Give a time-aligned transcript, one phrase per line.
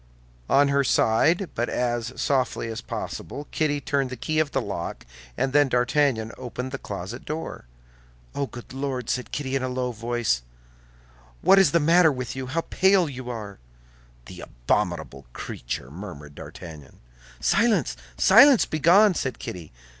[0.49, 5.05] On her side, but as softly as possible, Kitty turned the key of the lock,
[5.37, 7.65] and then D'Artagnan opened the closet door.
[8.33, 10.41] "Oh, good Lord!" said Kitty, in a low voice,
[11.43, 12.47] "what is the matter with you?
[12.47, 13.59] How pale you are!"
[14.25, 16.97] "The abominable creature," murmured D'Artagnan.
[17.39, 19.71] "Silence, silence, begone!" said Kitty.